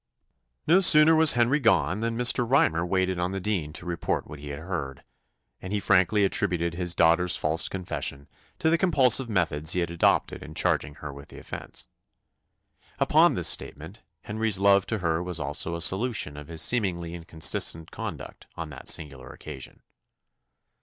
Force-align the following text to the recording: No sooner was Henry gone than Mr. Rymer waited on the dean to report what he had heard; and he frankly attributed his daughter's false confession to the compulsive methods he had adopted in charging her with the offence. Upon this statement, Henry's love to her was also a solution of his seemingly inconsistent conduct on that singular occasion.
No 0.65 0.79
sooner 0.79 1.15
was 1.15 1.33
Henry 1.33 1.59
gone 1.59 1.99
than 1.99 2.17
Mr. 2.17 2.43
Rymer 2.43 2.83
waited 2.83 3.19
on 3.19 3.33
the 3.33 3.39
dean 3.39 3.71
to 3.73 3.85
report 3.85 4.25
what 4.25 4.39
he 4.39 4.47
had 4.49 4.57
heard; 4.61 5.03
and 5.61 5.71
he 5.71 5.79
frankly 5.79 6.23
attributed 6.23 6.73
his 6.73 6.95
daughter's 6.95 7.37
false 7.37 7.69
confession 7.69 8.27
to 8.57 8.71
the 8.71 8.79
compulsive 8.79 9.29
methods 9.29 9.73
he 9.73 9.79
had 9.79 9.91
adopted 9.91 10.41
in 10.41 10.55
charging 10.55 10.95
her 10.95 11.13
with 11.13 11.27
the 11.27 11.37
offence. 11.37 11.85
Upon 12.97 13.35
this 13.35 13.47
statement, 13.47 14.01
Henry's 14.21 14.57
love 14.57 14.87
to 14.87 14.97
her 14.97 15.21
was 15.21 15.39
also 15.39 15.75
a 15.75 15.81
solution 15.83 16.35
of 16.35 16.47
his 16.47 16.63
seemingly 16.63 17.13
inconsistent 17.13 17.91
conduct 17.91 18.47
on 18.55 18.69
that 18.71 18.87
singular 18.87 19.29
occasion. 19.29 19.83